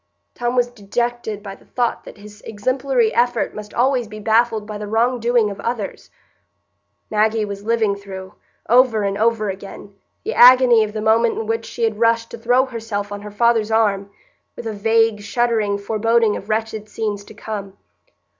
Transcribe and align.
Tom 0.33 0.55
was 0.55 0.65
dejected 0.71 1.43
by 1.43 1.53
the 1.53 1.65
thought 1.65 2.05
that 2.05 2.17
his 2.17 2.41
exemplary 2.41 3.13
effort 3.13 3.53
must 3.53 3.71
always 3.71 4.07
be 4.07 4.17
baffled 4.19 4.65
by 4.65 4.75
the 4.79 4.87
wrong 4.87 5.19
doing 5.19 5.51
of 5.51 5.59
others; 5.59 6.09
Maggie 7.11 7.45
was 7.45 7.65
living 7.65 7.95
through, 7.95 8.33
over 8.67 9.03
and 9.03 9.15
over 9.15 9.51
again, 9.51 9.93
the 10.23 10.33
agony 10.33 10.83
of 10.83 10.93
the 10.93 11.01
moment 11.01 11.37
in 11.37 11.45
which 11.45 11.65
she 11.67 11.83
had 11.83 11.99
rushed 11.99 12.31
to 12.31 12.39
throw 12.39 12.65
herself 12.65 13.11
on 13.11 13.21
her 13.21 13.29
father's 13.29 13.69
arm, 13.69 14.09
with 14.55 14.65
a 14.65 14.73
vague, 14.73 15.21
shuddering 15.21 15.77
foreboding 15.77 16.35
of 16.35 16.49
wretched 16.49 16.89
scenes 16.89 17.23
to 17.25 17.35
come. 17.35 17.77